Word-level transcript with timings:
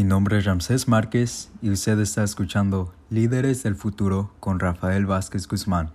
Mi 0.00 0.04
nombre 0.04 0.38
es 0.38 0.46
Ramsés 0.46 0.88
Márquez 0.88 1.50
y 1.60 1.68
usted 1.68 1.98
está 2.00 2.24
escuchando 2.24 2.94
Líderes 3.10 3.62
del 3.62 3.76
Futuro 3.76 4.34
con 4.40 4.58
Rafael 4.58 5.04
Vázquez 5.04 5.46
Guzmán. 5.46 5.92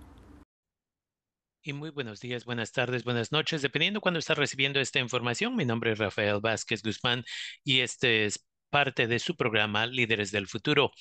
Y 1.60 1.72
muy 1.72 1.90
buenos 1.90 2.20
días, 2.20 2.44
buenas 2.44 2.70
tardes, 2.70 3.02
buenas 3.02 3.32
noches, 3.32 3.62
dependiendo 3.62 4.00
cuando 4.00 4.20
está 4.20 4.34
recibiendo 4.34 4.78
esta 4.78 5.00
información. 5.00 5.56
Mi 5.56 5.64
nombre 5.64 5.90
es 5.90 5.98
Rafael 5.98 6.38
Vázquez 6.40 6.84
Guzmán 6.84 7.24
y 7.64 7.80
este 7.80 8.26
es 8.26 8.46
parte 8.70 9.08
de 9.08 9.18
su 9.18 9.34
programa 9.34 9.88
Líderes 9.88 10.30
del 10.30 10.46
Futuro. 10.46 10.92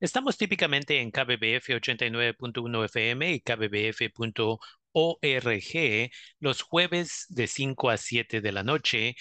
Estamos 0.00 0.38
típicamente 0.38 1.02
en 1.02 1.10
KBBF 1.10 1.68
89.1 1.68 2.84
FM 2.86 3.30
y 3.30 3.40
KBBF.org 3.40 4.60
los 6.40 6.62
jueves 6.62 7.26
de 7.28 7.46
5 7.46 7.90
a 7.90 7.98
7 7.98 8.40
de 8.40 8.52
la 8.52 8.62
noche 8.62 9.16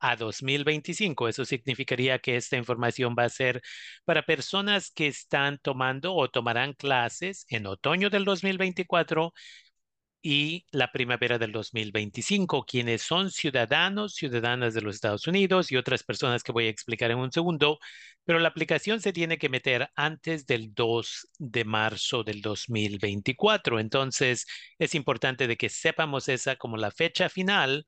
a 0.10 0.16
2025. 0.16 1.28
Eso 1.28 1.46
significaría 1.46 2.20
que 2.20 2.36
esta 2.36 2.58
información 2.58 3.16
va 3.18 3.24
a 3.26 3.30
ser 3.30 3.62
para 4.06 4.24
personas 4.26 4.92
que 4.92 5.08
están 5.08 5.58
tomando 5.60 6.14
o 6.16 6.30
tomarán 6.30 6.74
clases 6.74 7.46
en 7.50 7.66
otoño 7.68 8.10
del 8.10 8.26
2024 8.26 9.34
y 10.22 10.66
la 10.72 10.92
primavera 10.92 11.38
del 11.38 11.52
2025, 11.52 12.66
quienes 12.66 13.04
son 13.04 13.30
ciudadanos, 13.30 14.16
ciudadanas 14.16 14.74
de 14.74 14.82
los 14.82 14.96
Estados 14.96 15.28
Unidos 15.28 15.72
y 15.72 15.78
otras 15.78 16.04
personas 16.04 16.42
que 16.44 16.52
voy 16.52 16.66
a 16.66 16.70
explicar 16.70 17.12
en 17.12 17.20
un 17.20 17.32
segundo, 17.32 17.78
pero 18.24 18.40
la 18.40 18.48
aplicación 18.50 19.02
se 19.02 19.14
tiene 19.14 19.38
que 19.38 19.50
meter 19.50 19.92
antes 19.96 20.48
del 20.48 20.74
2 20.74 21.30
de 21.38 21.64
marzo 21.64 22.24
del 22.24 22.42
2024. 22.42 23.80
Entonces, 23.80 24.48
es 24.80 24.96
importante 24.96 25.48
de 25.48 25.58
que 25.58 25.70
sepamos 25.70 26.28
esa 26.28 26.56
como 26.56 26.76
la 26.78 26.90
fecha 26.90 27.30
final 27.30 27.86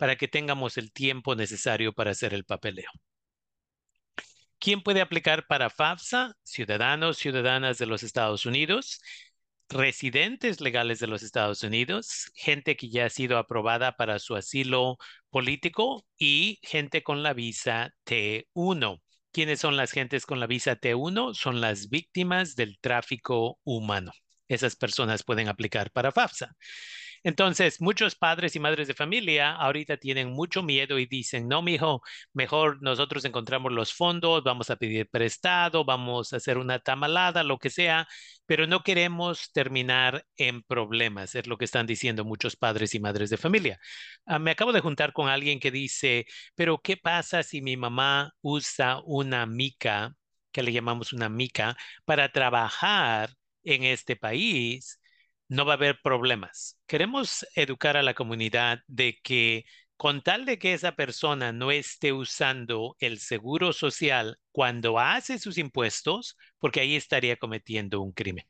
para 0.00 0.16
que 0.16 0.28
tengamos 0.28 0.78
el 0.78 0.92
tiempo 0.92 1.34
necesario 1.34 1.92
para 1.92 2.12
hacer 2.12 2.32
el 2.32 2.46
papeleo. 2.46 2.90
¿Quién 4.58 4.82
puede 4.82 5.02
aplicar 5.02 5.46
para 5.46 5.68
FAFSA? 5.68 6.32
Ciudadanos, 6.42 7.18
ciudadanas 7.18 7.76
de 7.76 7.84
los 7.84 8.02
Estados 8.02 8.46
Unidos, 8.46 9.02
residentes 9.68 10.62
legales 10.62 11.00
de 11.00 11.06
los 11.06 11.22
Estados 11.22 11.62
Unidos, 11.64 12.30
gente 12.34 12.76
que 12.76 12.88
ya 12.88 13.04
ha 13.04 13.10
sido 13.10 13.36
aprobada 13.36 13.98
para 13.98 14.18
su 14.18 14.36
asilo 14.36 14.96
político 15.28 16.06
y 16.16 16.60
gente 16.62 17.02
con 17.02 17.22
la 17.22 17.34
visa 17.34 17.92
T1. 18.06 19.02
¿Quiénes 19.32 19.60
son 19.60 19.76
las 19.76 19.92
gentes 19.92 20.24
con 20.24 20.40
la 20.40 20.46
visa 20.46 20.76
T1? 20.76 21.34
Son 21.34 21.60
las 21.60 21.90
víctimas 21.90 22.56
del 22.56 22.78
tráfico 22.80 23.58
humano. 23.64 24.12
Esas 24.48 24.76
personas 24.76 25.24
pueden 25.24 25.48
aplicar 25.48 25.90
para 25.90 26.10
FAFSA. 26.10 26.56
Entonces, 27.22 27.80
muchos 27.80 28.14
padres 28.16 28.56
y 28.56 28.60
madres 28.60 28.88
de 28.88 28.94
familia 28.94 29.52
ahorita 29.56 29.96
tienen 29.98 30.30
mucho 30.32 30.62
miedo 30.62 30.98
y 30.98 31.06
dicen, 31.06 31.48
no, 31.48 31.60
mijo, 31.62 32.02
mejor 32.32 32.82
nosotros 32.82 33.24
encontramos 33.24 33.72
los 33.72 33.92
fondos, 33.92 34.42
vamos 34.42 34.70
a 34.70 34.76
pedir 34.76 35.08
prestado, 35.10 35.84
vamos 35.84 36.32
a 36.32 36.36
hacer 36.36 36.56
una 36.58 36.78
tamalada, 36.78 37.42
lo 37.44 37.58
que 37.58 37.70
sea, 37.70 38.08
pero 38.46 38.66
no 38.66 38.82
queremos 38.82 39.52
terminar 39.52 40.24
en 40.36 40.62
problemas, 40.62 41.34
es 41.34 41.46
lo 41.46 41.58
que 41.58 41.64
están 41.66 41.86
diciendo 41.86 42.24
muchos 42.24 42.56
padres 42.56 42.94
y 42.94 43.00
madres 43.00 43.30
de 43.30 43.36
familia. 43.36 43.78
Ah, 44.26 44.38
me 44.38 44.50
acabo 44.52 44.72
de 44.72 44.80
juntar 44.80 45.12
con 45.12 45.28
alguien 45.28 45.60
que 45.60 45.70
dice, 45.70 46.26
pero 46.54 46.78
¿qué 46.82 46.96
pasa 46.96 47.42
si 47.42 47.60
mi 47.62 47.76
mamá 47.76 48.32
usa 48.40 49.00
una 49.04 49.46
mica, 49.46 50.14
que 50.52 50.62
le 50.62 50.72
llamamos 50.72 51.12
una 51.12 51.28
mica, 51.28 51.76
para 52.04 52.30
trabajar 52.32 53.30
en 53.64 53.84
este 53.84 54.16
país? 54.16 54.99
No 55.50 55.64
va 55.66 55.72
a 55.72 55.76
haber 55.76 56.00
problemas. 56.02 56.78
Queremos 56.86 57.44
educar 57.56 57.96
a 57.96 58.02
la 58.02 58.14
comunidad 58.14 58.80
de 58.86 59.18
que 59.22 59.64
con 59.96 60.22
tal 60.22 60.46
de 60.46 60.58
que 60.58 60.72
esa 60.74 60.92
persona 60.92 61.52
no 61.52 61.72
esté 61.72 62.12
usando 62.12 62.96
el 63.00 63.18
seguro 63.18 63.72
social 63.72 64.38
cuando 64.52 64.98
hace 64.98 65.38
sus 65.38 65.58
impuestos, 65.58 66.36
porque 66.58 66.80
ahí 66.80 66.96
estaría 66.96 67.36
cometiendo 67.36 68.00
un 68.00 68.12
crimen. 68.12 68.46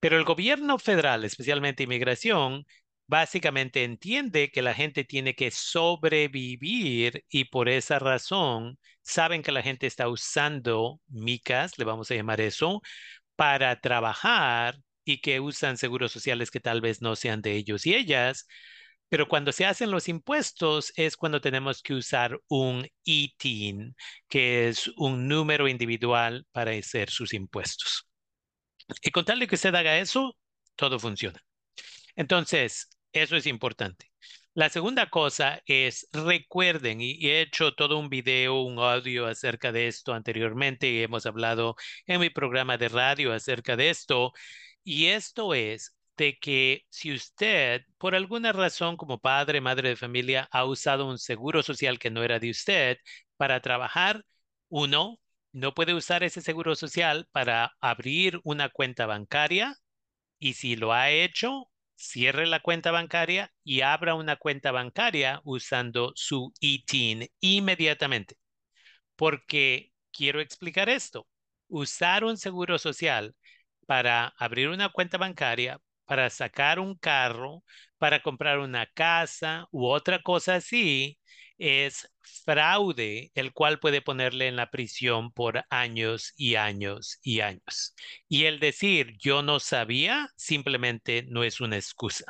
Pero 0.00 0.16
el 0.18 0.24
gobierno 0.24 0.78
federal, 0.78 1.24
especialmente 1.24 1.82
inmigración, 1.84 2.64
básicamente 3.06 3.84
entiende 3.84 4.50
que 4.50 4.62
la 4.62 4.72
gente 4.74 5.04
tiene 5.04 5.34
que 5.34 5.50
sobrevivir 5.50 7.24
y 7.28 7.44
por 7.44 7.68
esa 7.68 7.98
razón 7.98 8.78
saben 9.02 9.42
que 9.42 9.52
la 9.52 9.62
gente 9.62 9.86
está 9.86 10.08
usando 10.08 11.00
micas, 11.08 11.78
le 11.78 11.84
vamos 11.84 12.10
a 12.10 12.14
llamar 12.14 12.40
eso, 12.40 12.80
para 13.36 13.80
trabajar 13.80 14.76
y 15.04 15.20
que 15.20 15.40
usan 15.40 15.76
seguros 15.76 16.12
sociales 16.12 16.50
que 16.50 16.60
tal 16.60 16.80
vez 16.80 17.02
no 17.02 17.16
sean 17.16 17.42
de 17.42 17.56
ellos 17.56 17.86
y 17.86 17.94
ellas, 17.94 18.46
pero 19.08 19.28
cuando 19.28 19.52
se 19.52 19.66
hacen 19.66 19.90
los 19.90 20.08
impuestos 20.08 20.92
es 20.96 21.16
cuando 21.16 21.40
tenemos 21.40 21.82
que 21.82 21.94
usar 21.94 22.40
un 22.48 22.88
ITIN, 23.04 23.94
que 24.28 24.68
es 24.68 24.88
un 24.96 25.28
número 25.28 25.68
individual 25.68 26.46
para 26.52 26.72
hacer 26.72 27.10
sus 27.10 27.34
impuestos. 27.34 28.08
Y 29.02 29.10
con 29.10 29.24
tal 29.24 29.38
de 29.38 29.46
que 29.46 29.54
usted 29.54 29.74
haga 29.74 29.98
eso, 29.98 30.36
todo 30.76 30.98
funciona. 30.98 31.40
Entonces, 32.16 32.88
eso 33.12 33.36
es 33.36 33.46
importante. 33.46 34.10
La 34.54 34.68
segunda 34.68 35.10
cosa 35.10 35.60
es, 35.66 36.08
recuerden, 36.12 37.00
y 37.00 37.12
he 37.28 37.40
hecho 37.40 37.74
todo 37.74 37.98
un 37.98 38.08
video, 38.08 38.62
un 38.62 38.78
audio 38.78 39.26
acerca 39.26 39.72
de 39.72 39.88
esto 39.88 40.12
anteriormente, 40.14 40.88
y 40.88 41.02
hemos 41.02 41.26
hablado 41.26 41.74
en 42.06 42.20
mi 42.20 42.30
programa 42.30 42.78
de 42.78 42.88
radio 42.88 43.32
acerca 43.32 43.76
de 43.76 43.90
esto, 43.90 44.32
y 44.84 45.06
esto 45.06 45.54
es 45.54 45.96
de 46.16 46.38
que 46.38 46.84
si 46.90 47.12
usted, 47.12 47.82
por 47.98 48.14
alguna 48.14 48.52
razón 48.52 48.96
como 48.96 49.18
padre, 49.18 49.60
madre 49.60 49.90
de 49.90 49.96
familia, 49.96 50.48
ha 50.52 50.64
usado 50.64 51.08
un 51.08 51.18
seguro 51.18 51.62
social 51.62 51.98
que 51.98 52.10
no 52.10 52.22
era 52.22 52.38
de 52.38 52.50
usted 52.50 52.98
para 53.36 53.60
trabajar, 53.60 54.24
uno, 54.68 55.18
no 55.52 55.74
puede 55.74 55.94
usar 55.94 56.22
ese 56.24 56.40
seguro 56.40 56.76
social 56.76 57.28
para 57.32 57.74
abrir 57.80 58.40
una 58.44 58.68
cuenta 58.68 59.06
bancaria 59.06 59.76
y 60.38 60.54
si 60.54 60.76
lo 60.76 60.92
ha 60.92 61.10
hecho, 61.10 61.70
cierre 61.96 62.46
la 62.46 62.60
cuenta 62.60 62.90
bancaria 62.90 63.52
y 63.64 63.82
abra 63.82 64.14
una 64.14 64.36
cuenta 64.36 64.72
bancaria 64.72 65.40
usando 65.44 66.12
su 66.16 66.52
ITIN 66.60 67.28
inmediatamente. 67.40 68.36
Porque 69.16 69.92
quiero 70.12 70.40
explicar 70.40 70.88
esto. 70.88 71.26
Usar 71.68 72.24
un 72.24 72.36
seguro 72.36 72.78
social 72.78 73.34
para 73.86 74.28
abrir 74.38 74.68
una 74.68 74.88
cuenta 74.90 75.18
bancaria, 75.18 75.80
para 76.04 76.30
sacar 76.30 76.78
un 76.78 76.96
carro, 76.96 77.64
para 77.98 78.22
comprar 78.22 78.58
una 78.58 78.86
casa 78.86 79.66
u 79.70 79.86
otra 79.86 80.22
cosa 80.22 80.56
así, 80.56 81.18
es 81.58 82.08
fraude, 82.44 83.30
el 83.34 83.52
cual 83.52 83.78
puede 83.78 84.02
ponerle 84.02 84.48
en 84.48 84.56
la 84.56 84.70
prisión 84.70 85.32
por 85.32 85.64
años 85.70 86.32
y 86.36 86.56
años 86.56 87.18
y 87.22 87.40
años. 87.40 87.94
Y 88.28 88.44
el 88.44 88.60
decir 88.60 89.16
yo 89.18 89.42
no 89.42 89.60
sabía 89.60 90.28
simplemente 90.36 91.24
no 91.28 91.44
es 91.44 91.60
una 91.60 91.76
excusa. 91.76 92.24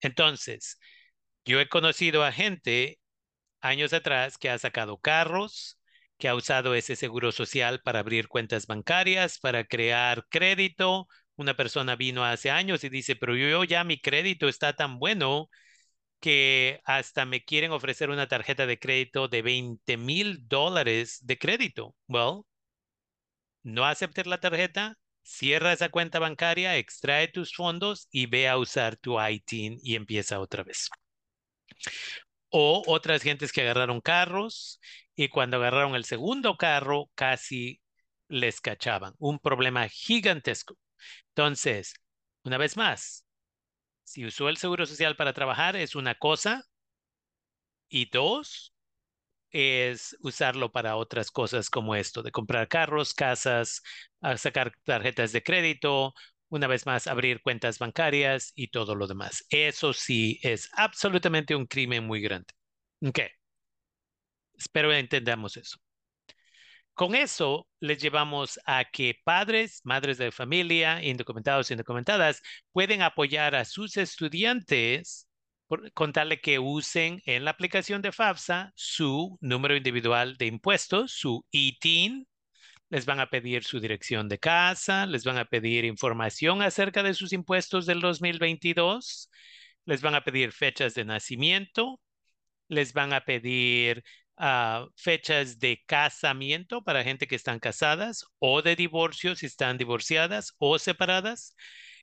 Entonces, 0.00 0.78
yo 1.44 1.60
he 1.60 1.68
conocido 1.68 2.24
a 2.24 2.32
gente 2.32 3.00
años 3.60 3.92
atrás 3.92 4.38
que 4.38 4.50
ha 4.50 4.58
sacado 4.58 4.98
carros, 4.98 5.78
que 6.24 6.28
ha 6.30 6.34
usado 6.34 6.74
ese 6.74 6.96
seguro 6.96 7.32
social 7.32 7.82
para 7.82 7.98
abrir 7.98 8.28
cuentas 8.28 8.66
bancarias, 8.66 9.38
para 9.38 9.64
crear 9.66 10.26
crédito. 10.30 11.06
Una 11.36 11.54
persona 11.54 11.96
vino 11.96 12.24
hace 12.24 12.50
años 12.50 12.82
y 12.82 12.88
dice, 12.88 13.14
pero 13.14 13.36
yo 13.36 13.62
ya 13.64 13.84
mi 13.84 14.00
crédito 14.00 14.48
está 14.48 14.72
tan 14.74 14.98
bueno 14.98 15.50
que 16.20 16.80
hasta 16.86 17.26
me 17.26 17.44
quieren 17.44 17.72
ofrecer 17.72 18.08
una 18.08 18.26
tarjeta 18.26 18.64
de 18.64 18.78
crédito 18.78 19.28
de 19.28 19.42
20 19.42 19.98
mil 19.98 20.48
dólares 20.48 21.18
de 21.26 21.36
crédito. 21.36 21.94
Well, 22.08 22.44
no 23.62 23.84
aceptes 23.84 24.26
la 24.26 24.40
tarjeta, 24.40 24.96
cierra 25.22 25.74
esa 25.74 25.90
cuenta 25.90 26.20
bancaria, 26.20 26.78
extrae 26.78 27.28
tus 27.28 27.54
fondos 27.54 28.08
y 28.10 28.24
ve 28.24 28.48
a 28.48 28.56
usar 28.56 28.96
tu 28.96 29.20
ITIN 29.20 29.78
y 29.82 29.94
empieza 29.94 30.40
otra 30.40 30.62
vez. 30.62 30.88
O 32.48 32.82
otras 32.86 33.20
gentes 33.22 33.52
que 33.52 33.60
agarraron 33.60 34.00
carros 34.00 34.80
y 35.14 35.28
cuando 35.28 35.56
agarraron 35.58 35.94
el 35.94 36.04
segundo 36.04 36.56
carro 36.56 37.10
casi 37.14 37.80
les 38.28 38.60
cachaban. 38.60 39.14
Un 39.18 39.38
problema 39.38 39.88
gigantesco. 39.88 40.76
Entonces, 41.30 41.94
una 42.44 42.58
vez 42.58 42.76
más, 42.76 43.26
si 44.04 44.26
usó 44.26 44.48
el 44.48 44.56
seguro 44.58 44.86
social 44.86 45.16
para 45.16 45.34
trabajar 45.34 45.76
es 45.76 45.94
una 45.96 46.14
cosa 46.16 46.64
y 47.88 48.06
dos 48.10 48.74
es 49.50 50.16
usarlo 50.20 50.72
para 50.72 50.96
otras 50.96 51.30
cosas 51.30 51.70
como 51.70 51.94
esto, 51.96 52.22
de 52.22 52.32
comprar 52.32 52.68
carros, 52.68 53.14
casas, 53.14 53.82
sacar 54.36 54.72
tarjetas 54.84 55.32
de 55.32 55.42
crédito, 55.42 56.14
una 56.48 56.66
vez 56.68 56.86
más 56.86 57.06
abrir 57.06 57.42
cuentas 57.42 57.78
bancarias 57.78 58.52
y 58.56 58.68
todo 58.68 58.94
lo 58.96 59.06
demás. 59.06 59.46
Eso 59.50 59.92
sí 59.92 60.40
es 60.42 60.70
absolutamente 60.74 61.56
un 61.56 61.66
crimen 61.66 62.06
muy 62.06 62.20
grande. 62.20 62.48
Ok. 63.02 63.20
Espero 64.56 64.92
entendamos 64.92 65.56
eso. 65.56 65.78
Con 66.94 67.16
eso 67.16 67.68
les 67.80 68.00
llevamos 68.00 68.60
a 68.66 68.84
que 68.84 69.20
padres, 69.24 69.80
madres 69.84 70.16
de 70.16 70.30
familia, 70.30 71.02
indocumentados 71.02 71.70
e 71.70 71.74
indocumentadas 71.74 72.40
pueden 72.72 73.02
apoyar 73.02 73.56
a 73.56 73.64
sus 73.64 73.96
estudiantes 73.96 75.28
por 75.66 75.92
contarle 75.92 76.40
que 76.40 76.60
usen 76.60 77.20
en 77.26 77.44
la 77.44 77.50
aplicación 77.50 78.00
de 78.00 78.12
FAFSA 78.12 78.72
su 78.76 79.36
número 79.40 79.76
individual 79.76 80.36
de 80.36 80.46
impuestos, 80.46 81.12
su 81.12 81.44
ITIN. 81.50 82.28
Les 82.90 83.06
van 83.06 83.18
a 83.18 83.28
pedir 83.28 83.64
su 83.64 83.80
dirección 83.80 84.28
de 84.28 84.38
casa, 84.38 85.06
les 85.06 85.24
van 85.24 85.38
a 85.38 85.46
pedir 85.46 85.84
información 85.84 86.62
acerca 86.62 87.02
de 87.02 87.14
sus 87.14 87.32
impuestos 87.32 87.86
del 87.86 88.00
2022, 88.00 89.30
les 89.84 90.00
van 90.00 90.14
a 90.14 90.22
pedir 90.22 90.52
fechas 90.52 90.94
de 90.94 91.04
nacimiento, 91.04 92.00
les 92.68 92.92
van 92.92 93.12
a 93.12 93.24
pedir 93.24 94.04
fechas 94.96 95.58
de 95.58 95.82
casamiento 95.86 96.82
para 96.82 97.04
gente 97.04 97.26
que 97.26 97.36
están 97.36 97.60
casadas 97.60 98.24
o 98.38 98.62
de 98.62 98.76
divorcio 98.76 99.36
si 99.36 99.46
están 99.46 99.78
divorciadas 99.78 100.54
o 100.58 100.78
separadas. 100.78 101.54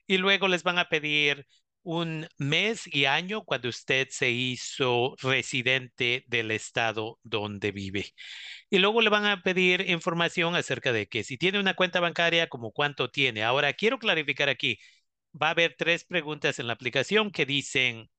Y 0.08 0.18
luego 0.18 0.48
les 0.48 0.64
van 0.64 0.78
a 0.78 0.90
pedir 0.90 1.46
un 1.84 2.28
mes 2.38 2.88
y 2.88 3.06
año 3.06 3.44
cuando 3.44 3.70
usted 3.70 4.08
se 4.12 4.30
hizo 4.32 5.16
residente 5.22 6.24
del 6.28 6.52
estado 6.52 7.20
donde 7.24 7.72
vive. 7.72 8.14
Y 8.70 8.80
luego 8.80 9.02
le 9.02 9.10
van 9.10 9.26
a 9.26 9.42
pedir 9.44 9.90
información 9.90 10.56
acerca 10.56 10.92
de 10.94 11.08
que 11.08 11.24
si 11.24 11.38
tiene 11.38 11.60
una 11.60 11.76
cuenta 11.76 12.00
bancaria, 12.00 12.48
como 12.50 12.72
cuánto 12.72 13.10
tiene. 13.10 13.44
Ahora, 13.44 13.74
quiero 13.74 14.00
clarificar 14.00 14.50
aquí, 14.50 14.80
va 15.40 15.48
a 15.48 15.52
haber 15.52 15.76
tres 15.78 16.04
preguntas 16.06 16.60
en 16.60 16.68
la 16.68 16.74
aplicación 16.74 17.32
que 17.32 17.46
dicen, 17.46 18.10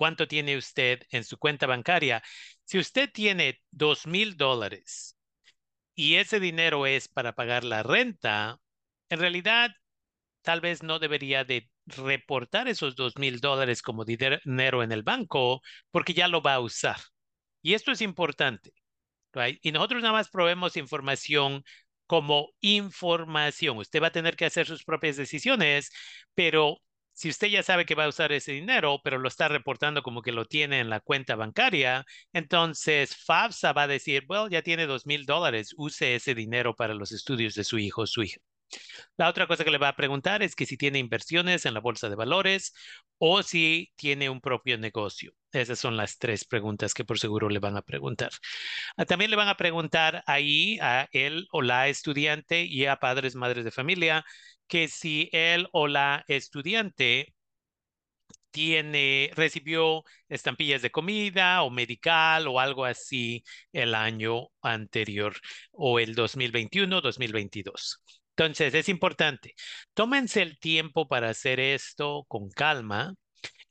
¿cuánto 0.00 0.26
tiene 0.26 0.56
usted 0.56 1.02
en 1.10 1.24
su 1.24 1.36
cuenta 1.36 1.66
bancaria? 1.66 2.22
Si 2.64 2.78
usted 2.78 3.10
tiene 3.12 3.60
dos 3.70 4.06
mil 4.06 4.38
dólares 4.38 5.18
y 5.94 6.14
ese 6.14 6.40
dinero 6.40 6.86
es 6.86 7.06
para 7.08 7.34
pagar 7.34 7.64
la 7.64 7.82
renta, 7.82 8.58
en 9.10 9.20
realidad 9.20 9.72
tal 10.40 10.62
vez 10.62 10.82
no 10.82 11.00
debería 11.00 11.44
de 11.44 11.70
reportar 11.84 12.66
esos 12.66 12.96
dos 12.96 13.18
mil 13.18 13.40
dólares 13.40 13.82
como 13.82 14.06
dinero 14.06 14.82
en 14.82 14.92
el 14.92 15.02
banco 15.02 15.60
porque 15.90 16.14
ya 16.14 16.28
lo 16.28 16.40
va 16.40 16.54
a 16.54 16.60
usar. 16.60 16.96
Y 17.60 17.74
esto 17.74 17.92
es 17.92 18.00
importante. 18.00 18.72
Y 19.60 19.72
nosotros 19.72 20.00
nada 20.00 20.14
más 20.14 20.30
probemos 20.30 20.78
información 20.78 21.62
como 22.06 22.48
información. 22.60 23.76
Usted 23.76 24.02
va 24.02 24.06
a 24.06 24.12
tener 24.12 24.34
que 24.34 24.46
hacer 24.46 24.66
sus 24.66 24.82
propias 24.82 25.18
decisiones, 25.18 25.92
pero 26.34 26.80
si 27.20 27.28
usted 27.28 27.48
ya 27.48 27.62
sabe 27.62 27.84
que 27.84 27.94
va 27.94 28.06
a 28.06 28.08
usar 28.08 28.32
ese 28.32 28.52
dinero, 28.52 28.98
pero 29.04 29.18
lo 29.18 29.28
está 29.28 29.46
reportando 29.48 30.02
como 30.02 30.22
que 30.22 30.32
lo 30.32 30.46
tiene 30.46 30.80
en 30.80 30.88
la 30.88 31.00
cuenta 31.00 31.36
bancaria, 31.36 32.06
entonces 32.32 33.14
FAFSA 33.14 33.74
va 33.74 33.82
a 33.82 33.86
decir, 33.88 34.24
bueno, 34.26 34.48
ya 34.48 34.62
tiene 34.62 34.86
dos 34.86 35.04
mil 35.04 35.26
dólares, 35.26 35.74
use 35.76 36.14
ese 36.14 36.34
dinero 36.34 36.74
para 36.74 36.94
los 36.94 37.12
estudios 37.12 37.54
de 37.54 37.64
su 37.64 37.78
hijo 37.78 38.02
o 38.02 38.06
su 38.06 38.22
hija. 38.22 38.40
La 39.16 39.28
otra 39.28 39.46
cosa 39.46 39.64
que 39.64 39.70
le 39.70 39.78
va 39.78 39.88
a 39.88 39.96
preguntar 39.96 40.42
es 40.42 40.54
que 40.54 40.66
si 40.66 40.76
tiene 40.76 40.98
inversiones 40.98 41.66
en 41.66 41.74
la 41.74 41.80
bolsa 41.80 42.08
de 42.08 42.16
valores 42.16 42.72
o 43.18 43.42
si 43.42 43.92
tiene 43.96 44.30
un 44.30 44.40
propio 44.40 44.78
negocio. 44.78 45.32
Esas 45.52 45.78
son 45.78 45.96
las 45.96 46.18
tres 46.18 46.44
preguntas 46.44 46.94
que 46.94 47.04
por 47.04 47.18
seguro 47.18 47.48
le 47.48 47.58
van 47.58 47.76
a 47.76 47.82
preguntar. 47.82 48.30
Ah, 48.96 49.04
también 49.06 49.30
le 49.30 49.36
van 49.36 49.48
a 49.48 49.56
preguntar 49.56 50.22
ahí 50.26 50.78
a 50.80 51.08
él 51.12 51.46
o 51.52 51.62
la 51.62 51.88
estudiante 51.88 52.64
y 52.64 52.86
a 52.86 52.96
padres, 52.96 53.34
madres 53.34 53.64
de 53.64 53.70
familia, 53.70 54.24
que 54.68 54.88
si 54.88 55.28
él 55.32 55.68
o 55.72 55.88
la 55.88 56.24
estudiante 56.28 57.34
tiene, 58.50 59.30
recibió 59.34 60.04
estampillas 60.28 60.82
de 60.82 60.90
comida 60.90 61.62
o 61.62 61.70
medical 61.70 62.48
o 62.48 62.60
algo 62.60 62.84
así 62.84 63.44
el 63.72 63.94
año 63.94 64.48
anterior 64.62 65.36
o 65.72 65.98
el 65.98 66.14
2021, 66.14 67.00
2022. 67.00 68.00
Entonces, 68.40 68.72
es 68.74 68.88
importante. 68.88 69.54
Tómense 69.92 70.40
el 70.40 70.58
tiempo 70.58 71.06
para 71.06 71.28
hacer 71.28 71.60
esto 71.60 72.24
con 72.26 72.48
calma. 72.50 73.14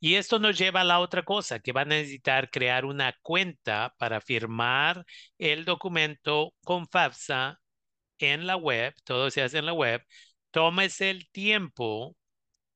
Y 0.00 0.14
esto 0.16 0.38
nos 0.38 0.58
lleva 0.58 0.82
a 0.82 0.84
la 0.84 1.00
otra 1.00 1.24
cosa, 1.24 1.60
que 1.60 1.72
van 1.72 1.92
a 1.92 1.96
necesitar 1.96 2.50
crear 2.50 2.84
una 2.84 3.14
cuenta 3.22 3.94
para 3.98 4.20
firmar 4.20 5.04
el 5.38 5.64
documento 5.64 6.54
con 6.64 6.88
FAFSA 6.88 7.60
en 8.20 8.46
la 8.46 8.56
web, 8.56 8.94
todo 9.04 9.30
se 9.30 9.42
hace 9.42 9.58
en 9.58 9.66
la 9.66 9.72
web. 9.74 10.02
Tómese 10.52 11.10
el 11.10 11.28
tiempo 11.30 12.16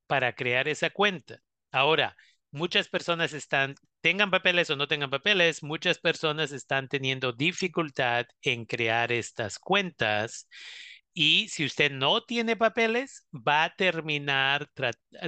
para 0.09 0.35
crear 0.35 0.69
esa 0.69 0.91
cuenta. 0.91 1.41
Ahora, 1.73 2.17
muchas 2.51 2.89
personas 2.89 3.33
están, 3.35 3.77
tengan 4.01 4.31
papeles 4.33 4.71
o 4.71 4.77
no 4.77 4.89
tengan 4.89 5.11
papeles, 5.11 5.63
muchas 5.63 5.99
personas 5.99 6.53
están 6.53 6.89
teniendo 6.89 7.33
dificultad 7.33 8.27
en 8.43 8.65
crear 8.67 9.13
estas 9.13 9.59
cuentas 9.59 10.49
y 11.15 11.49
si 11.49 11.65
usted 11.65 11.93
no 11.93 12.23
tiene 12.25 12.57
papeles, 12.57 13.27
va 13.33 13.65
a 13.65 13.75
terminar 13.75 14.69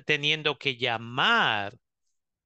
teniendo 0.05 0.59
que 0.59 0.76
llamar 0.76 1.76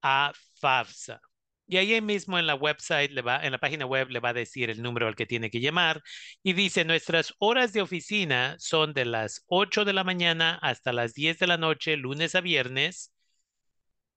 a 0.03 0.33
FAFSA. 0.61 1.21
Y 1.67 1.77
ahí 1.77 2.01
mismo 2.01 2.39
en 2.39 2.47
la 2.47 2.57
website, 2.57 3.13
en 3.17 3.53
la 3.53 3.59
página 3.59 3.87
web 3.87 4.11
le 4.11 4.21
va 4.21 4.31
a 4.31 4.33
decir 4.35 4.71
el 4.71 4.83
número 4.83 5.07
al 5.07 5.15
que 5.15 5.27
tiene 5.27 5.51
que 5.51 5.61
llamar. 5.61 6.03
Y 6.43 6.53
dice, 6.53 6.85
nuestras 6.85 7.33
horas 7.39 7.73
de 7.73 7.81
oficina 7.83 8.57
son 8.59 8.93
de 8.93 9.05
las 9.05 9.45
8 9.47 9.85
de 9.85 9.93
la 9.93 10.05
mañana 10.05 10.59
hasta 10.63 10.93
las 10.93 11.15
10 11.15 11.39
de 11.39 11.47
la 11.47 11.57
noche, 11.59 11.97
lunes 11.97 12.35
a 12.35 12.41
viernes. 12.41 13.13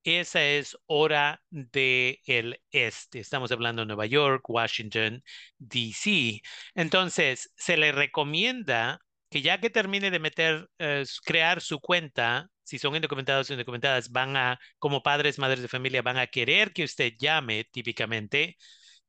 Esa 0.03 0.43
es 0.43 0.77
hora 0.85 1.41
del 1.49 2.19
el 2.25 2.61
este. 2.71 3.19
Estamos 3.19 3.51
hablando 3.51 3.83
de 3.83 3.85
Nueva 3.85 4.05
York, 4.05 4.49
Washington, 4.49 5.23
D.C. 5.59 6.41
Entonces, 6.75 7.51
se 7.55 7.77
le 7.77 7.91
recomienda 7.91 8.99
que 9.33 9.41
ya 9.41 9.59
que 9.59 9.71
termine 9.71 10.11
de 10.11 10.19
meter, 10.19 10.69
eh, 10.77 11.03
crear 11.25 11.59
su 11.59 11.79
cuenta, 11.79 12.49
si 12.63 12.77
son 12.77 12.95
indocumentados 12.95 13.49
o 13.49 13.53
indocumentadas, 13.53 14.11
van 14.11 14.37
a, 14.37 14.59
como 14.77 15.01
padres, 15.01 15.39
madres 15.39 15.63
de 15.63 15.67
familia, 15.67 16.03
van 16.03 16.19
a 16.19 16.27
querer 16.27 16.71
que 16.71 16.83
usted 16.83 17.13
llame 17.17 17.63
típicamente, 17.71 18.57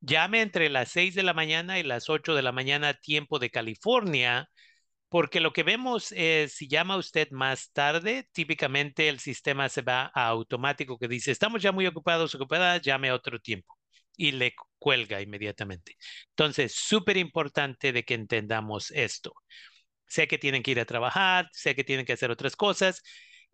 llame 0.01 0.41
entre 0.41 0.71
las 0.71 0.91
6 0.91 1.15
de 1.15 1.25
la 1.25 1.35
mañana 1.35 1.79
y 1.79 1.83
las 1.83 2.09
8 2.09 2.35
de 2.35 2.41
la 2.43 2.53
mañana, 2.53 2.95
tiempo 2.95 3.39
de 3.39 3.51
California, 3.51 4.49
porque 5.11 5.41
lo 5.41 5.53
que 5.53 5.63
vemos 5.63 6.13
es, 6.13 6.55
si 6.55 6.69
llama 6.69 6.97
usted 6.97 7.31
más 7.31 7.71
tarde, 7.73 8.27
típicamente 8.33 9.11
el 9.11 9.21
sistema 9.21 9.69
se 9.69 9.83
va 9.83 10.11
a 10.15 10.29
automático 10.29 10.99
que 10.99 11.09
dice, 11.09 11.33
estamos 11.33 11.63
ya 11.63 11.73
muy 11.73 11.87
ocupados, 11.87 12.35
ocupadas, 12.35 12.81
llame 12.83 13.13
otro 13.13 13.41
tiempo 13.41 13.79
y 14.17 14.33
le 14.33 14.55
cuelga 14.79 15.21
inmediatamente. 15.21 15.97
Entonces, 16.31 16.75
súper 16.75 17.19
importante 17.19 17.93
de 17.93 18.05
que 18.05 18.15
entendamos 18.15 18.91
esto. 18.93 19.35
Sé 20.07 20.29
que 20.29 20.39
tienen 20.39 20.63
que 20.63 20.71
ir 20.73 20.81
a 20.81 20.85
trabajar, 20.85 21.49
sé 21.53 21.75
que 21.75 21.85
tienen 21.85 22.07
que 22.07 22.13
hacer 22.15 22.31
otras 22.31 22.57
cosas 22.57 23.03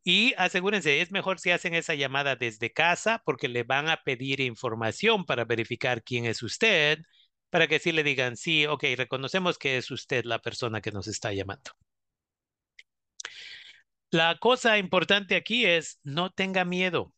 Y 0.05 0.35
asegúrense, 0.39 1.01
es 1.03 1.13
mejor 1.13 1.41
si 1.41 1.51
hacen 1.53 1.75
esa 1.75 1.95
llamada 1.95 2.37
desde 2.37 2.73
casa 2.73 3.23
porque 3.25 3.49
le 3.49 3.65
van 3.65 3.89
a 3.91 4.03
pedir 4.05 4.41
información 4.41 5.27
para 5.27 5.45
verificar 5.47 6.03
quién 6.05 6.27
es 6.27 6.43
usted, 6.43 7.01
para 7.51 7.69
que 7.69 7.79
sí 7.81 7.93
le 7.93 8.03
digan, 8.05 8.37
sí, 8.37 8.67
ok, 8.67 8.85
reconocemos 8.97 9.59
que 9.59 9.79
es 9.79 9.91
usted 9.91 10.25
la 10.25 10.41
persona 10.41 10.81
que 10.81 10.93
nos 10.93 11.09
está 11.09 11.33
llamando. 11.35 11.73
La 14.13 14.39
cosa 14.39 14.79
importante 14.79 15.35
aquí 15.35 15.67
es 15.67 15.99
no 16.05 16.31
tenga 16.31 16.65
miedo, 16.65 17.13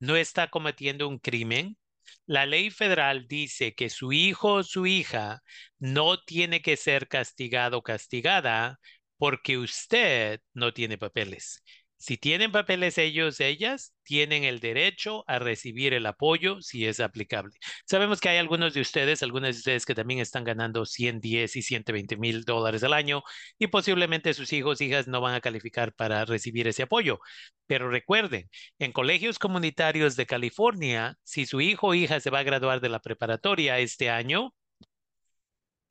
no 0.00 0.16
está 0.16 0.50
cometiendo 0.50 1.08
un 1.08 1.18
crimen. 1.18 1.78
La 2.26 2.46
ley 2.46 2.70
federal 2.70 3.26
dice 3.28 3.74
que 3.74 3.90
su 3.90 4.12
hijo 4.12 4.54
o 4.54 4.62
su 4.64 4.86
hija 4.86 5.42
no 5.78 6.18
tiene 6.22 6.62
que 6.62 6.76
ser 6.76 7.08
castigado 7.08 7.78
o 7.78 7.82
castigada 7.82 8.78
porque 9.18 9.58
usted 9.58 10.40
no 10.54 10.72
tiene 10.72 10.98
papeles. 10.98 11.62
Si 12.04 12.18
tienen 12.18 12.52
papeles 12.52 12.98
ellos, 12.98 13.40
ellas, 13.40 13.94
tienen 14.02 14.44
el 14.44 14.60
derecho 14.60 15.24
a 15.26 15.38
recibir 15.38 15.94
el 15.94 16.04
apoyo 16.04 16.60
si 16.60 16.84
es 16.84 17.00
aplicable. 17.00 17.54
Sabemos 17.86 18.20
que 18.20 18.28
hay 18.28 18.36
algunos 18.36 18.74
de 18.74 18.82
ustedes, 18.82 19.22
algunas 19.22 19.54
de 19.54 19.60
ustedes 19.60 19.86
que 19.86 19.94
también 19.94 20.20
están 20.20 20.44
ganando 20.44 20.84
110 20.84 21.56
y 21.56 21.62
120 21.62 22.18
mil 22.18 22.44
dólares 22.44 22.84
al 22.84 22.92
año 22.92 23.22
y 23.58 23.68
posiblemente 23.68 24.34
sus 24.34 24.52
hijos, 24.52 24.82
hijas 24.82 25.08
no 25.08 25.22
van 25.22 25.34
a 25.34 25.40
calificar 25.40 25.94
para 25.94 26.26
recibir 26.26 26.68
ese 26.68 26.82
apoyo. 26.82 27.20
Pero 27.66 27.88
recuerden, 27.88 28.50
en 28.78 28.92
colegios 28.92 29.38
comunitarios 29.38 30.14
de 30.14 30.26
California, 30.26 31.16
si 31.22 31.46
su 31.46 31.62
hijo 31.62 31.86
o 31.86 31.94
hija 31.94 32.20
se 32.20 32.28
va 32.28 32.40
a 32.40 32.42
graduar 32.42 32.82
de 32.82 32.90
la 32.90 33.00
preparatoria 33.00 33.78
este 33.78 34.10
año, 34.10 34.52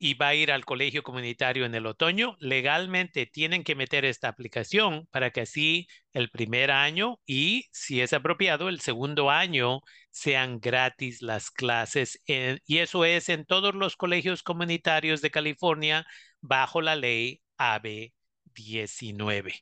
y 0.04 0.12
va 0.12 0.28
a 0.28 0.34
ir 0.34 0.52
al 0.52 0.66
colegio 0.66 1.02
comunitario 1.02 1.64
en 1.64 1.74
el 1.74 1.86
otoño, 1.86 2.36
legalmente 2.38 3.24
tienen 3.24 3.64
que 3.64 3.74
meter 3.74 4.04
esta 4.04 4.28
aplicación 4.28 5.06
para 5.10 5.30
que 5.30 5.40
así 5.40 5.88
el 6.12 6.28
primer 6.28 6.70
año 6.70 7.20
y, 7.24 7.68
si 7.72 8.02
es 8.02 8.12
apropiado, 8.12 8.68
el 8.68 8.80
segundo 8.80 9.30
año 9.30 9.80
sean 10.10 10.60
gratis 10.60 11.22
las 11.22 11.50
clases. 11.50 12.20
y 12.26 12.78
eso 12.78 13.06
es 13.06 13.30
en 13.30 13.46
todos 13.46 13.74
los 13.74 13.96
colegios 13.96 14.42
comunitarios 14.42 15.22
de 15.22 15.30
California 15.30 16.06
bajo 16.42 16.82
la 16.82 16.96
ley 16.96 17.40
AB 17.56 18.12
19. 18.44 19.54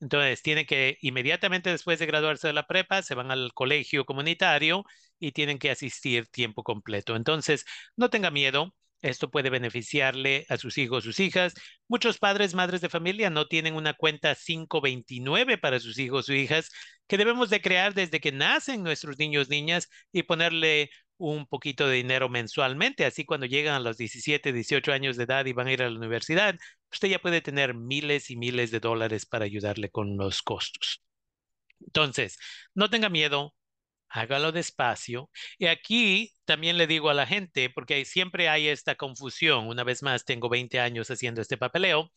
Entonces, 0.00 0.42
tienen 0.42 0.66
que 0.66 0.96
inmediatamente 1.00 1.70
después 1.70 1.98
de 1.98 2.06
graduarse 2.06 2.46
de 2.46 2.52
la 2.52 2.68
prepa, 2.68 3.02
se 3.02 3.16
van 3.16 3.32
al 3.32 3.52
colegio 3.52 4.04
comunitario 4.04 4.84
y 5.18 5.32
tienen 5.32 5.58
que 5.58 5.72
asistir 5.72 6.28
tiempo 6.28 6.62
completo. 6.62 7.16
Entonces, 7.16 7.64
no 7.96 8.10
tenga 8.10 8.30
miedo 8.30 8.74
esto 9.02 9.30
puede 9.30 9.50
beneficiarle 9.50 10.44
a 10.48 10.56
sus 10.56 10.78
hijos, 10.78 11.04
sus 11.04 11.20
hijas. 11.20 11.54
Muchos 11.86 12.18
padres, 12.18 12.54
madres 12.54 12.80
de 12.80 12.88
familia 12.88 13.30
no 13.30 13.46
tienen 13.46 13.74
una 13.74 13.94
cuenta 13.94 14.34
529 14.34 15.58
para 15.58 15.80
sus 15.80 15.98
hijos 15.98 16.28
o 16.28 16.34
hijas 16.34 16.70
que 17.06 17.16
debemos 17.16 17.50
de 17.50 17.60
crear 17.60 17.94
desde 17.94 18.20
que 18.20 18.32
nacen 18.32 18.82
nuestros 18.82 19.18
niños, 19.18 19.48
niñas 19.48 19.88
y 20.12 20.24
ponerle 20.24 20.90
un 21.16 21.46
poquito 21.46 21.86
de 21.88 21.96
dinero 21.96 22.28
mensualmente. 22.28 23.04
Así 23.04 23.24
cuando 23.24 23.46
llegan 23.46 23.74
a 23.74 23.80
los 23.80 23.96
17, 23.98 24.52
18 24.52 24.92
años 24.92 25.16
de 25.16 25.24
edad 25.24 25.46
y 25.46 25.52
van 25.52 25.68
a 25.68 25.72
ir 25.72 25.82
a 25.82 25.90
la 25.90 25.96
universidad, 25.96 26.56
usted 26.92 27.08
ya 27.08 27.18
puede 27.18 27.40
tener 27.40 27.74
miles 27.74 28.30
y 28.30 28.36
miles 28.36 28.70
de 28.70 28.80
dólares 28.80 29.26
para 29.26 29.44
ayudarle 29.44 29.90
con 29.90 30.16
los 30.16 30.42
costos. 30.42 31.02
Entonces, 31.80 32.38
no 32.74 32.90
tenga 32.90 33.08
miedo, 33.08 33.54
hágalo 34.10 34.52
despacio. 34.52 35.30
Y 35.58 35.66
aquí 35.66 36.32
también 36.44 36.78
le 36.78 36.86
digo 36.86 37.10
a 37.10 37.14
la 37.14 37.26
gente, 37.26 37.70
porque 37.70 38.04
siempre 38.04 38.48
hay 38.48 38.68
esta 38.68 38.94
confusión, 38.96 39.68
una 39.68 39.84
vez 39.84 40.02
más, 40.02 40.24
tengo 40.24 40.48
20 40.48 40.80
años 40.80 41.10
haciendo 41.10 41.40
este 41.42 41.56
papeleo, 41.58 42.10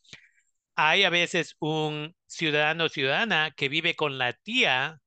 hay 0.76 1.04
a 1.04 1.10
veces 1.10 1.56
un 1.60 2.16
ciudadano 2.28 2.86
o 2.86 2.90
ciudadana 2.90 3.52
que 3.56 3.70
vive 3.70 3.96
con 3.96 4.18
la 4.18 4.34
tía 4.34 5.01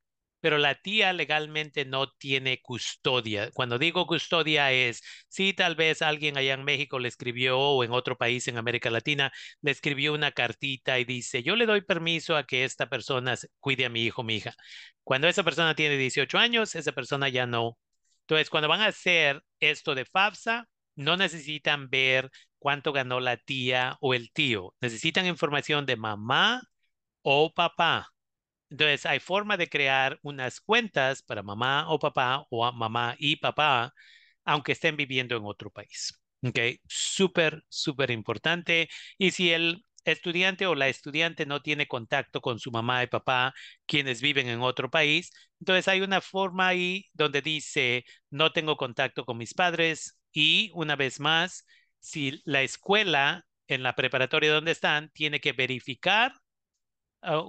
pero 0.44 0.58
la 0.58 0.74
tía 0.74 1.14
legalmente 1.14 1.86
no 1.86 2.12
tiene 2.12 2.60
custodia. 2.60 3.50
Cuando 3.52 3.78
digo 3.78 4.06
custodia 4.06 4.72
es, 4.72 5.02
si 5.28 5.54
tal 5.54 5.74
vez 5.74 6.02
alguien 6.02 6.36
allá 6.36 6.52
en 6.52 6.64
México 6.64 6.98
le 6.98 7.08
escribió 7.08 7.58
o 7.58 7.82
en 7.82 7.92
otro 7.92 8.18
país 8.18 8.46
en 8.46 8.58
América 8.58 8.90
Latina 8.90 9.32
le 9.62 9.70
escribió 9.70 10.12
una 10.12 10.32
cartita 10.32 10.98
y 10.98 11.06
dice, 11.06 11.42
yo 11.42 11.56
le 11.56 11.64
doy 11.64 11.80
permiso 11.80 12.36
a 12.36 12.44
que 12.46 12.64
esta 12.64 12.90
persona 12.90 13.36
cuide 13.58 13.86
a 13.86 13.88
mi 13.88 14.02
hijo, 14.02 14.22
mi 14.22 14.36
hija. 14.36 14.54
Cuando 15.02 15.28
esa 15.28 15.44
persona 15.44 15.74
tiene 15.74 15.96
18 15.96 16.36
años, 16.36 16.74
esa 16.74 16.92
persona 16.92 17.30
ya 17.30 17.46
no. 17.46 17.78
Entonces, 18.24 18.50
cuando 18.50 18.68
van 18.68 18.82
a 18.82 18.88
hacer 18.88 19.42
esto 19.60 19.94
de 19.94 20.04
FAFSA, 20.04 20.68
no 20.94 21.16
necesitan 21.16 21.88
ver 21.88 22.30
cuánto 22.58 22.92
ganó 22.92 23.18
la 23.18 23.38
tía 23.38 23.96
o 24.02 24.12
el 24.12 24.30
tío. 24.30 24.74
Necesitan 24.82 25.24
información 25.24 25.86
de 25.86 25.96
mamá 25.96 26.62
o 27.22 27.50
papá. 27.54 28.13
Entonces, 28.74 29.06
hay 29.06 29.20
forma 29.20 29.56
de 29.56 29.68
crear 29.68 30.18
unas 30.22 30.60
cuentas 30.60 31.22
para 31.22 31.44
mamá 31.44 31.88
o 31.88 31.98
papá 32.00 32.44
o 32.50 32.72
mamá 32.72 33.14
y 33.20 33.36
papá, 33.36 33.94
aunque 34.44 34.72
estén 34.72 34.96
viviendo 34.96 35.36
en 35.36 35.44
otro 35.44 35.70
país. 35.70 36.12
¿Ok? 36.42 36.58
Súper, 36.88 37.62
súper 37.68 38.10
importante. 38.10 38.88
Y 39.16 39.30
si 39.30 39.52
el 39.52 39.84
estudiante 40.04 40.66
o 40.66 40.74
la 40.74 40.88
estudiante 40.88 41.46
no 41.46 41.62
tiene 41.62 41.86
contacto 41.86 42.40
con 42.40 42.58
su 42.58 42.72
mamá 42.72 43.04
y 43.04 43.06
papá, 43.06 43.54
quienes 43.86 44.20
viven 44.20 44.48
en 44.48 44.60
otro 44.60 44.90
país, 44.90 45.30
entonces 45.60 45.86
hay 45.88 46.00
una 46.00 46.20
forma 46.20 46.66
ahí 46.68 47.06
donde 47.12 47.42
dice, 47.42 48.04
no 48.30 48.52
tengo 48.52 48.76
contacto 48.76 49.24
con 49.24 49.38
mis 49.38 49.54
padres 49.54 50.18
y 50.32 50.70
una 50.74 50.96
vez 50.96 51.20
más, 51.20 51.64
si 52.00 52.42
la 52.44 52.62
escuela 52.62 53.46
en 53.68 53.84
la 53.84 53.94
preparatoria 53.94 54.52
donde 54.52 54.72
están 54.72 55.10
tiene 55.10 55.40
que 55.40 55.52
verificar 55.52 56.32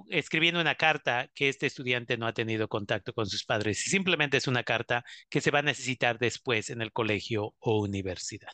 escribiendo 0.10 0.62
una 0.62 0.76
carta 0.76 1.30
que 1.36 1.50
este 1.50 1.68
estudiante 1.68 2.18
no 2.18 2.28
ha 2.28 2.34
tenido 2.34 2.68
contacto 2.68 3.14
con 3.14 3.28
sus 3.28 3.44
padres 3.46 3.84
simplemente 3.84 4.38
es 4.38 4.48
una 4.48 4.64
carta 4.64 5.04
que 5.30 5.42
se 5.42 5.52
va 5.52 5.60
a 5.60 5.64
necesitar 5.64 6.18
después 6.20 6.70
en 6.70 6.82
el 6.82 6.92
colegio 6.92 7.56
o 7.60 7.82
universidad. 7.82 8.52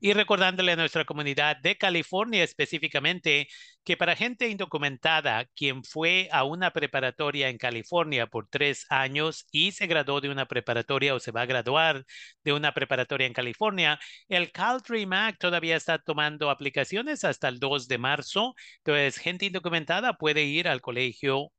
Y 0.00 0.12
recordándole 0.12 0.72
a 0.72 0.76
nuestra 0.76 1.04
comunidad 1.04 1.56
de 1.56 1.76
California 1.76 2.44
específicamente 2.44 3.48
que 3.84 3.96
para 3.96 4.16
gente 4.16 4.48
indocumentada, 4.48 5.46
quien 5.56 5.82
fue 5.82 6.28
a 6.32 6.44
una 6.44 6.72
preparatoria 6.72 7.48
en 7.48 7.58
California 7.58 8.26
por 8.26 8.48
tres 8.48 8.86
años 8.90 9.46
y 9.50 9.72
se 9.72 9.86
graduó 9.86 10.20
de 10.20 10.28
una 10.30 10.46
preparatoria 10.46 11.14
o 11.14 11.20
se 11.20 11.32
va 11.32 11.42
a 11.42 11.46
graduar 11.46 12.04
de 12.44 12.52
una 12.52 12.72
preparatoria 12.74 13.26
en 13.26 13.32
California, 13.32 13.98
el 14.28 14.52
CalDream 14.52 15.12
Act 15.12 15.40
todavía 15.40 15.76
está 15.76 15.98
tomando 15.98 16.50
aplicaciones 16.50 17.24
hasta 17.24 17.48
el 17.48 17.58
2 17.58 17.88
de 17.88 17.98
marzo. 17.98 18.54
Entonces, 18.78 19.18
gente 19.18 19.46
indocumentada 19.46 20.14
puede 20.14 20.44
ir 20.44 20.68
al 20.68 20.80
colegio 20.80 21.50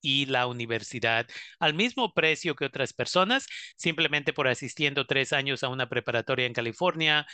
y 0.00 0.26
la 0.26 0.46
universidad 0.46 1.26
al 1.58 1.74
mismo 1.74 2.12
precio 2.12 2.54
que 2.54 2.66
otras 2.66 2.92
personas, 2.92 3.46
simplemente 3.76 4.32
por 4.34 4.48
asistiendo 4.48 5.06
tres 5.06 5.32
años 5.32 5.64
a 5.64 5.68
una 5.68 5.88
preparatoria 5.88 6.46
en 6.46 6.52
California 6.52 7.26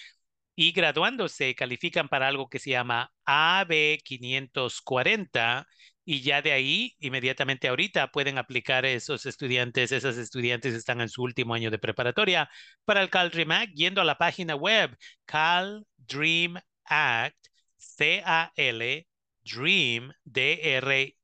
y 0.60 0.72
graduándose 0.72 1.54
califican 1.54 2.08
para 2.10 2.28
algo 2.28 2.50
que 2.50 2.58
se 2.58 2.68
llama 2.70 3.10
AB 3.24 3.98
540 4.04 5.66
y 6.04 6.20
ya 6.20 6.42
de 6.42 6.52
ahí, 6.52 6.94
inmediatamente 6.98 7.68
ahorita, 7.68 8.10
pueden 8.10 8.36
aplicar 8.36 8.84
esos 8.84 9.24
estudiantes, 9.24 9.90
esas 9.90 10.18
estudiantes 10.18 10.74
están 10.74 11.00
en 11.00 11.08
su 11.08 11.22
último 11.22 11.54
año 11.54 11.70
de 11.70 11.78
preparatoria 11.78 12.50
para 12.84 13.00
el 13.00 13.08
Cal 13.08 13.30
Dream 13.30 13.52
Act, 13.52 13.72
yendo 13.74 14.02
a 14.02 14.04
la 14.04 14.18
página 14.18 14.54
web 14.54 14.94
Cal 15.24 15.86
Dream 15.96 16.56
Act, 16.84 17.38
C-A-L, 17.78 19.06
Dream, 19.42 20.12
D-R-E-A-M, 20.24 21.14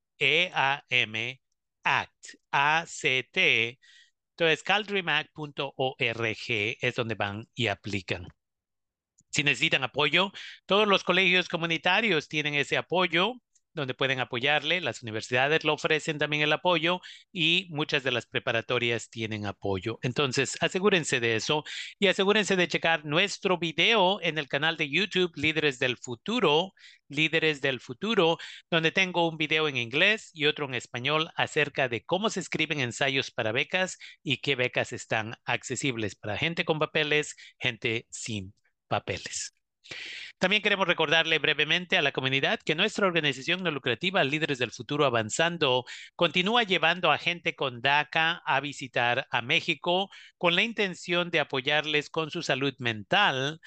Act, 1.85 2.27
A-C-T. 2.53 3.79
Entonces, 4.31 4.63
caldreamact.org 4.63 6.77
es 6.81 6.95
donde 6.95 7.15
van 7.17 7.47
y 7.55 7.67
aplican 7.67 8.29
si 9.37 9.45
necesitan 9.45 9.85
apoyo. 9.85 10.33
Todos 10.65 10.89
los 10.89 11.05
colegios 11.05 11.49
comunitarios 11.49 12.29
tienen 12.29 12.55
ese 12.55 12.79
apoyo 12.79 13.35
donde 13.75 13.93
pueden 13.93 14.21
apoyarle. 14.21 14.81
Las 14.81 15.03
universidades 15.03 15.63
lo 15.63 15.75
ofrecen 15.75 16.17
también 16.17 16.43
el 16.43 16.55
apoyo 16.55 17.03
y 17.33 17.67
muchas 17.69 18.03
de 18.03 18.13
las 18.13 18.25
preparatorias 18.25 19.11
tienen 19.11 19.45
apoyo. 19.45 19.99
Entonces, 20.01 20.57
asegúrense 20.63 21.21
de 21.21 21.37
eso 21.37 21.65
y 21.99 22.07
asegúrense 22.07 22.57
de 22.57 22.67
checar 22.67 23.05
nuestro 23.05 23.59
video 23.59 24.21
en 24.23 24.39
el 24.39 24.49
canal 24.49 24.79
de 24.79 24.89
YouTube 24.89 25.37
Líderes 25.37 25.79
del 25.79 25.99
Futuro, 25.99 26.73
Líderes 27.09 27.61
del 27.61 27.81
Futuro, 27.81 28.39
donde 28.71 28.91
tengo 28.91 29.29
un 29.29 29.37
video 29.37 29.69
en 29.69 29.77
inglés 29.77 30.31
y 30.33 30.47
otro 30.47 30.65
en 30.65 30.75
español 30.75 31.31
acerca 31.37 31.91
de 31.91 32.03
cómo 32.07 32.31
se 32.31 32.41
escriben 32.41 32.81
ensayos 32.81 33.31
para 33.31 33.53
becas 33.53 33.99
y 34.23 34.39
qué 34.39 34.55
becas 34.57 34.95
están 34.95 35.35
accesibles 35.45 36.15
para 36.15 36.39
gente 36.39 36.65
con 36.65 36.79
papeles, 36.79 37.37
gente 37.59 38.07
sin 38.09 38.55
papeles. 38.87 39.55
También 40.39 40.63
queremos 40.63 40.87
recordarle 40.87 41.39
brevemente 41.39 41.97
a 41.97 42.03
la 42.03 42.13
comunidad 42.13 42.61
que 42.63 42.75
nuestra 42.75 43.07
organización 43.07 43.63
no 43.63 43.71
lucrativa 43.71 44.23
Líderes 44.23 44.59
del 44.59 44.71
Futuro 44.71 45.07
Avanzando 45.07 45.87
continúa 46.15 46.63
llevando 46.63 47.11
a 47.11 47.17
gente 47.17 47.55
con 47.55 47.81
DACA 47.81 48.43
a 48.45 48.61
visitar 48.61 49.27
a 49.31 49.41
México 49.41 50.11
con 50.37 50.55
la 50.55 50.63
intención 50.63 51.31
de 51.31 51.41
apoyarles 51.41 52.11
con 52.11 52.31
su 52.31 52.43
salud 52.43 52.75
mental 52.79 53.61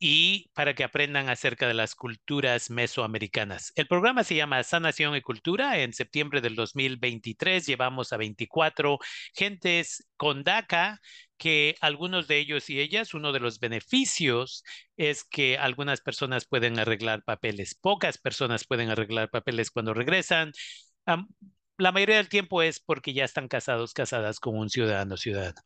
y 0.00 0.50
para 0.54 0.74
que 0.74 0.82
aprendan 0.82 1.28
acerca 1.28 1.68
de 1.68 1.74
las 1.74 1.94
culturas 1.94 2.70
mesoamericanas. 2.70 3.72
El 3.76 3.86
programa 3.86 4.24
se 4.24 4.34
llama 4.34 4.62
Sanación 4.62 5.14
y 5.14 5.20
Cultura. 5.20 5.78
En 5.78 5.92
septiembre 5.92 6.40
del 6.40 6.56
2023 6.56 7.66
llevamos 7.66 8.12
a 8.12 8.16
24 8.16 8.98
gentes 9.34 10.08
con 10.16 10.42
DACA 10.42 11.00
que 11.36 11.76
algunos 11.82 12.28
de 12.28 12.38
ellos 12.38 12.70
y 12.70 12.80
ellas, 12.80 13.12
uno 13.12 13.32
de 13.32 13.40
los 13.40 13.60
beneficios 13.60 14.64
es 14.96 15.22
que 15.22 15.58
algunas 15.58 16.00
personas 16.00 16.46
pueden 16.46 16.78
arreglar 16.78 17.22
papeles, 17.22 17.74
pocas 17.74 18.16
personas 18.18 18.64
pueden 18.66 18.88
arreglar 18.90 19.30
papeles 19.30 19.70
cuando 19.70 19.92
regresan. 19.94 20.52
La 21.78 21.92
mayoría 21.92 22.16
del 22.16 22.28
tiempo 22.28 22.62
es 22.62 22.80
porque 22.80 23.12
ya 23.12 23.24
están 23.24 23.48
casados, 23.48 23.92
casadas 23.92 24.40
con 24.40 24.56
un 24.56 24.70
ciudadano, 24.70 25.16
ciudadano 25.16 25.60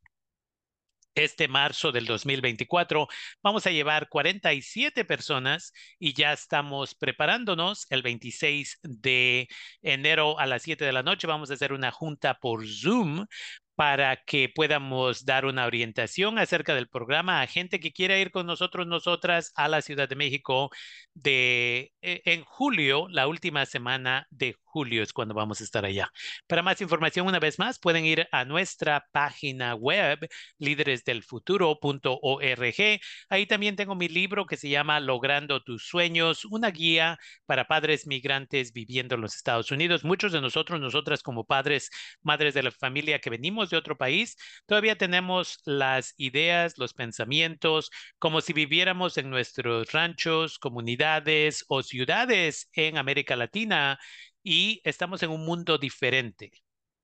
este 1.15 1.49
marzo 1.49 1.93
del 1.93 2.07
2024. 2.07 3.09
Vamos 3.43 3.67
a 3.67 3.71
llevar 3.71 4.09
47 4.09 5.05
personas 5.05 5.73
y 5.99 6.15
ya 6.15 6.33
estamos 6.33 6.95
preparándonos. 6.95 7.87
El 7.91 8.03
26 8.03 8.79
de 8.83 9.49
enero 9.83 10.39
a 10.39 10.47
las 10.47 10.63
7 10.63 10.85
de 10.85 10.93
la 10.93 11.03
noche 11.03 11.27
vamos 11.27 11.51
a 11.51 11.55
hacer 11.55 11.73
una 11.73 11.91
junta 11.91 12.35
por 12.35 12.67
Zoom 12.67 13.27
para 13.75 14.17
que 14.25 14.49
podamos 14.49 15.25
dar 15.25 15.45
una 15.47 15.67
orientación 15.67 16.39
acerca 16.39 16.75
del 16.75 16.89
programa 16.89 17.43
a 17.43 17.47
gente 17.47 17.81
que 17.81 17.93
quiera 17.93 18.19
ir 18.19 18.31
con 18.31 18.47
nosotros, 18.47 18.87
nosotras, 18.87 19.53
a 19.57 19.69
la 19.69 19.83
Ciudad 19.83 20.09
de 20.09 20.17
México 20.17 20.71
de, 21.15 21.93
e, 22.03 22.23
en 22.25 22.45
julio, 22.45 23.09
la 23.09 23.27
última 23.29 23.67
semana 23.67 24.27
de 24.31 24.57
julio 24.75 25.03
es 25.03 25.13
cuando 25.13 25.35
vamos 25.35 25.61
a 25.61 25.65
estar 25.65 25.85
allá. 25.85 26.11
Para 26.49 26.63
más 26.63 26.81
información, 26.81 27.29
una 27.29 27.39
vez 27.39 27.61
más, 27.61 27.79
pueden 27.79 28.05
ir 28.05 28.27
a 28.33 28.45
nuestra 28.45 29.07
página 29.13 29.75
web, 29.75 30.29
líderesdelfuturo.org. 30.59 33.01
Ahí 33.29 33.47
también 33.47 33.77
tengo 33.77 33.95
mi 33.95 34.09
libro 34.09 34.47
que 34.47 34.57
se 34.57 34.69
llama 34.69 34.99
Logrando 34.99 35.63
tus 35.63 35.87
sueños, 35.87 36.45
una 36.45 36.71
guía 36.71 37.19
para 37.47 37.69
padres 37.69 38.07
migrantes 38.07 38.73
viviendo 38.73 39.15
en 39.15 39.21
los 39.21 39.37
Estados 39.37 39.71
Unidos. 39.71 40.05
Muchos 40.05 40.33
de 40.33 40.41
nosotros, 40.41 40.81
nosotras 40.81 41.23
como 41.23 41.45
padres, 41.45 41.91
madres 42.23 42.55
de 42.55 42.65
la 42.65 42.73
familia 42.73 43.21
que 43.21 43.31
venimos 43.65 43.71
de 43.71 43.77
otro 43.77 43.97
país, 43.97 44.37
todavía 44.67 44.97
tenemos 44.97 45.61
las 45.65 46.15
ideas, 46.17 46.75
los 46.79 46.95
pensamientos, 46.95 47.91
como 48.19 48.41
si 48.41 48.53
viviéramos 48.53 49.17
en 49.19 49.31
nuestros 49.31 49.93
ranchos, 49.93 50.59
comunidades 50.59 51.65
o 51.69 51.83
ciudades 51.83 52.69
en 52.73 52.99
América 52.99 53.37
Latina 53.37 53.99
y 54.43 54.81
estamos 54.85 55.23
en 55.23 55.31
un 55.31 55.45
mundo 55.45 55.79
diferente. 55.79 56.51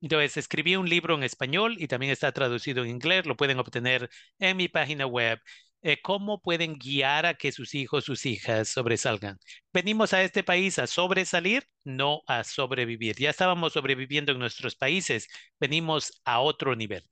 Entonces, 0.03 0.37
escribí 0.39 0.77
un 0.77 0.89
libro 0.89 1.15
en 1.15 1.23
español 1.25 1.77
y 1.79 1.87
también 1.89 2.13
está 2.13 2.33
traducido 2.33 2.85
en 2.85 2.91
inglés. 2.91 3.27
Lo 3.27 3.37
pueden 3.37 3.59
obtener 3.59 4.09
en 4.39 4.57
mi 4.57 4.69
página 4.69 5.07
web. 5.07 5.41
Eh, 5.83 6.01
¿Cómo 6.03 6.43
pueden 6.43 6.79
guiar 6.79 7.25
a 7.27 7.35
que 7.35 7.53
sus 7.53 7.75
hijos, 7.75 8.05
sus 8.05 8.27
hijas 8.27 8.69
sobresalgan? 8.69 9.39
Venimos 9.73 10.13
a 10.13 10.23
este 10.23 10.45
país 10.45 10.79
a 10.79 10.87
sobresalir, 10.87 11.67
no 11.85 12.23
a 12.27 12.45
sobrevivir. 12.45 13.17
Ya 13.17 13.31
estábamos 13.31 13.73
sobreviviendo 13.73 14.33
en 14.33 14.39
nuestros 14.39 14.77
países. 14.77 15.29
Venimos 15.59 16.21
a 16.25 16.41
otro 16.41 16.77
nivel. 16.77 17.07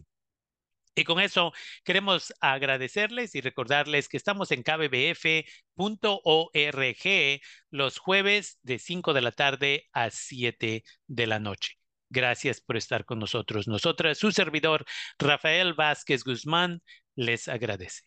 Y 0.94 1.04
con 1.04 1.20
eso 1.20 1.52
queremos 1.84 2.34
agradecerles 2.40 3.34
y 3.34 3.40
recordarles 3.40 4.08
que 4.08 4.16
estamos 4.16 4.50
en 4.50 4.62
kbbf.org 4.64 5.38
los 7.70 7.98
jueves 7.98 8.58
de 8.62 8.78
5 8.78 9.12
de 9.14 9.20
la 9.22 9.32
tarde 9.32 9.88
a 9.92 10.10
7 10.10 10.82
de 11.06 11.26
la 11.26 11.38
noche. 11.38 11.74
Gracias 12.10 12.60
por 12.60 12.76
estar 12.76 13.04
con 13.04 13.18
nosotros. 13.20 13.68
Nosotras, 13.68 14.18
su 14.18 14.32
servidor, 14.32 14.84
Rafael 15.18 15.74
Vázquez 15.74 16.24
Guzmán, 16.24 16.82
les 17.14 17.48
agradece. 17.48 18.02